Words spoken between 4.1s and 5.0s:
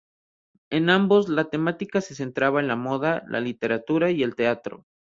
el teatro.